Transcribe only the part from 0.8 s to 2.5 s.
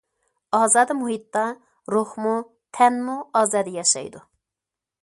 مۇھىتتا روھمۇ،